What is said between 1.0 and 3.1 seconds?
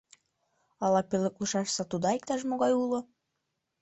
пӧлеклышаш сатуда иктаж-могай уло?